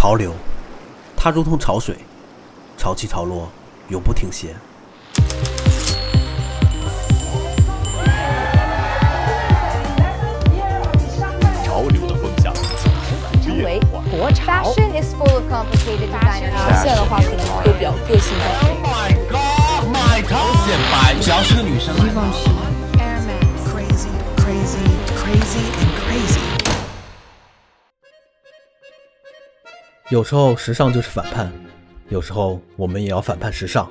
[0.00, 0.32] 潮流，
[1.16, 1.96] 它如同潮水，
[2.76, 3.50] 潮起潮落，
[3.88, 4.54] 永不停歇。
[11.64, 12.54] 潮流的风向，
[13.42, 14.62] 成为国潮。
[14.62, 18.68] Fashion is full of complicated designer 现在的话可能都比较个性化。
[20.64, 22.46] 显白，只要是个女生，Air Max
[23.66, 24.78] crazy, crazy,
[25.16, 26.67] crazy, and crazy.
[30.10, 31.52] 有时候时尚就是反叛，
[32.08, 33.86] 有时候我们也要反叛时尚。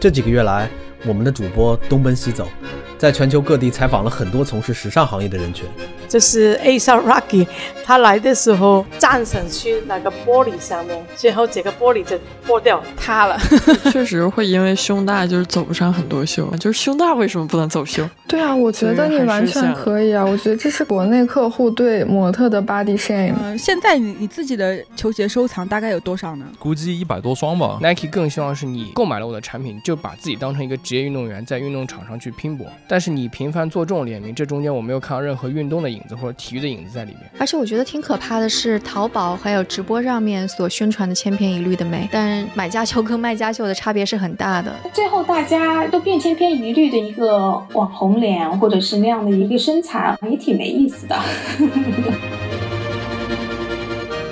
[0.00, 0.70] 这几个月来，
[1.04, 2.48] 我们的主播东奔西走，
[2.96, 5.66] 在全球各地采访了很多从事时尚行业的人群。
[6.08, 7.46] 就是 A 上 Rocky，
[7.84, 12.82] 他来的时候站上去那个玻璃上面，最后这个玻璃就破掉。
[12.96, 13.38] 塌了，
[13.92, 18.08] 确实会因为胸大就是走不上很多秀，就是胸大为什么不能走秀？
[18.26, 20.24] 对啊，我觉得你完全可以啊！
[20.24, 23.34] 我觉得这是国内客户对模特的 body shame。
[23.40, 26.46] 嗯，现在你你自己的球鞋收藏大概有多少呢？
[26.58, 27.78] 估计一百多双吧。
[27.80, 32.66] Nike 更希望是你购买了我的产品，就把自己当成一个职业运动员，在运动场上去拼搏。
[32.88, 37.22] 但是你频繁做这种联名，这中间我没有看到任何运动的影子或者体育的影子在里面。
[37.38, 44.72] 而且我觉得挺可怕的是，淘宝还有直播上面所宣传的千篇一律的美，但买家秀跟卖家秀的差别是很大的。
[44.92, 51.16] 最后大家都变千篇一律的一个网红脸，或者是那样的一个身材，也挺没意思的。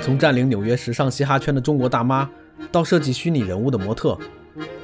[0.01, 2.29] 从占领纽约时尚嘻哈圈的中国大妈，
[2.71, 4.15] 到设计虚拟人物的模特；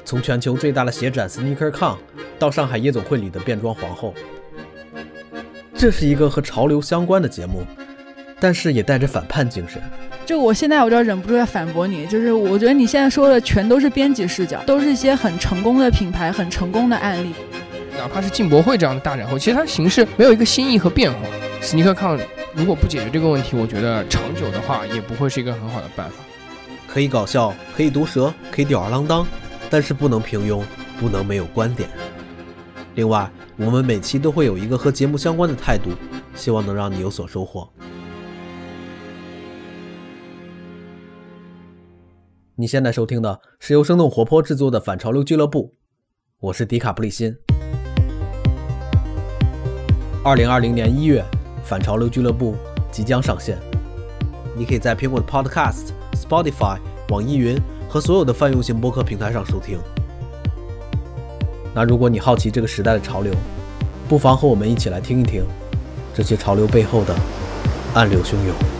[0.04, 1.96] 从全球最大的鞋展 SneakerCon
[2.40, 4.12] 到上海夜总会里的变装皇后。
[5.82, 7.66] 这是一个和潮流相关的节目，
[8.38, 9.82] 但是也带着反叛精神。
[10.24, 17.32] 就我现在我就忍不住要反驳你，就是我觉得你现在说的全都是编辑视角，都是一些很成功的品牌、很成功的案例。
[17.98, 21.18] 哪怕是进博会这样的大展会，其实它形式没有一个新意和变化。
[21.60, 22.20] SneakerCon
[22.54, 26.14] 如果不解决这个问题，我觉得长久的话也不会是一个很好的办法。
[26.86, 29.26] 可以搞笑，可以毒舌，可以吊儿郎当，
[29.68, 30.62] 但是不能平庸，
[31.00, 31.88] 不能没有观点。
[32.94, 35.90] 另外，我们每期都会有一个和节目相关的态度，
[36.34, 37.68] 希望能让你有所收获。
[42.54, 45.72] 你现在收听的是由生动活泼制作的反潮流俱乐部，
[46.40, 47.36] 我是迪卡布里辛。
[50.24, 51.22] 二零二零年一月，
[51.62, 52.54] 反潮流俱乐部
[52.90, 53.58] 即将上线，
[54.56, 56.78] 你可以在苹果的 Podcast、Spotify、
[57.10, 59.78] 网易云和所有的泛用型播客平台上收听。
[61.74, 63.32] 那如果你好奇这个时代的潮流，
[64.08, 65.42] 不妨和我们一起来听一听
[66.14, 67.14] 这些潮流背后的
[67.94, 68.71] 暗流汹涌。